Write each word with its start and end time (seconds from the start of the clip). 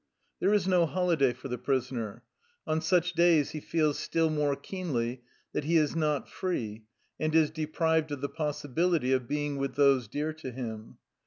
There 0.39 0.51
is 0.51 0.67
no 0.67 0.87
holiday 0.87 1.31
for 1.31 1.47
the 1.47 1.59
prisoner. 1.59 2.23
On 2.65 2.81
such 2.81 3.13
days 3.13 3.51
he 3.51 3.59
feels 3.59 3.99
still 3.99 4.31
more 4.31 4.55
keenly 4.55 5.21
that 5.53 5.65
he 5.65 5.77
is 5.77 5.95
not 5.95 6.27
free 6.27 6.85
and 7.19 7.35
is 7.35 7.51
deprived 7.51 8.11
of 8.11 8.21
the 8.21 8.27
possibility 8.27 9.13
of 9.13 9.27
being 9.27 9.57
with 9.57 9.75
those 9.75 10.07
dear 10.07 10.33
to 10.33 10.49
him. 10.49 10.97